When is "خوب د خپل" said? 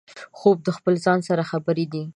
0.39-0.93